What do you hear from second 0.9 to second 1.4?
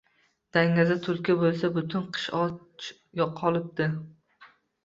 Tulki